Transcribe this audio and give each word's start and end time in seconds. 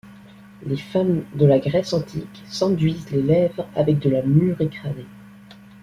Les 0.65 0.77
femmes 0.77 1.25
de 1.35 1.45
la 1.45 1.59
Grèce 1.59 1.93
antique 1.93 2.41
s'enduisent 2.47 3.11
les 3.11 3.21
lèvres 3.21 3.69
avec 3.75 3.99
de 3.99 4.09
la 4.09 4.23
mûre 4.23 4.59
écrasée. 4.59 5.05